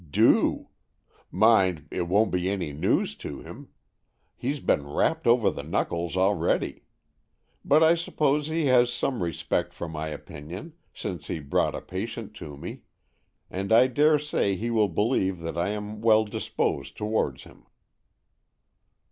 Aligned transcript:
"''Do. 0.19 0.67
Mind, 1.29 1.87
it 1.91 2.07
won't 2.07 2.31
be 2.31 2.49
any 2.49 2.73
news 2.73 3.13
to 3.17 3.41
him. 3.41 3.69
AN 3.69 3.69
EXCHANGE 3.69 3.69
OF 3.69 4.41
SOULS 4.41 4.49
15 4.49 4.49
He's 4.49 4.59
been 4.61 4.87
rapped 4.87 5.27
over 5.27 5.51
the 5.51 5.61
knuckles 5.61 6.17
already. 6.17 6.81
But 7.63 7.83
I 7.83 7.93
suppose 7.93 8.47
he 8.47 8.65
has 8.65 8.91
some 8.91 9.21
respect 9.21 9.73
for 9.73 9.87
my 9.87 10.07
opinion, 10.07 10.73
since 10.91 11.27
he 11.27 11.37
brought 11.39 11.75
a 11.75 11.81
patient 11.81 12.33
to 12.37 12.57
me, 12.57 12.81
and 13.51 13.71
I 13.71 13.85
dare 13.85 14.17
say 14.17 14.55
he 14.55 14.71
will 14.71 14.89
believe 14.89 15.37
that 15.41 15.55
I 15.59 15.69
am 15.69 16.01
well 16.01 16.25
disposed 16.25 16.97
towards 16.97 17.43
him." 17.43 17.67